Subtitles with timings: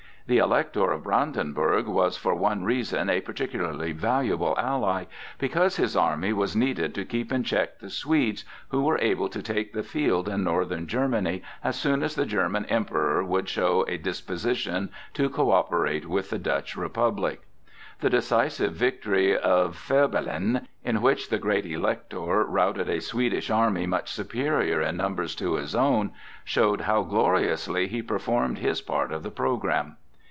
[0.27, 5.03] The Elector of Brandenburg was for one reason a particularly valuable ally,
[5.39, 9.73] because his army was needed to keep in check the Swedes, who were to take
[9.73, 14.89] the field in northern Germany as soon as the German Emperor would show a disposition
[15.15, 17.41] to coöperate with the Dutch Republic.
[17.99, 24.09] The decisive victory of Fehrbellin, in which the great Elector routed a Swedish army much
[24.09, 26.11] superior in numbers to his own,
[26.45, 29.97] showed how gloriously he performed his part of the programme.